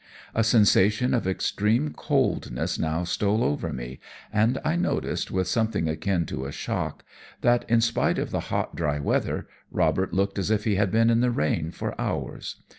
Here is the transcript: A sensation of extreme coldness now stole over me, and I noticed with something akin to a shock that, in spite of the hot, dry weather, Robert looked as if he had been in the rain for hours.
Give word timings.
A 0.33 0.43
sensation 0.43 1.13
of 1.13 1.27
extreme 1.27 1.93
coldness 1.93 2.79
now 2.79 3.03
stole 3.03 3.43
over 3.43 3.71
me, 3.71 3.99
and 4.33 4.57
I 4.65 4.75
noticed 4.75 5.29
with 5.29 5.47
something 5.47 5.87
akin 5.87 6.25
to 6.25 6.45
a 6.47 6.51
shock 6.51 7.05
that, 7.41 7.69
in 7.69 7.81
spite 7.81 8.17
of 8.17 8.31
the 8.31 8.39
hot, 8.49 8.75
dry 8.75 8.97
weather, 8.97 9.47
Robert 9.69 10.11
looked 10.11 10.39
as 10.39 10.49
if 10.49 10.63
he 10.63 10.73
had 10.73 10.89
been 10.89 11.11
in 11.11 11.19
the 11.19 11.29
rain 11.29 11.69
for 11.69 11.93
hours. 12.01 12.55